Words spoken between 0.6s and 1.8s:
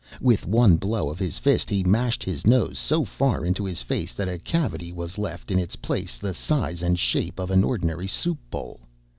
blow of his fist